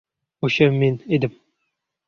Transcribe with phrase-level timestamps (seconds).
[0.47, 1.39] —O‘sha men edim!